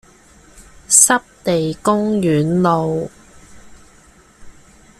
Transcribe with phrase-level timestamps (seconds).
[0.89, 3.11] 濕地公園路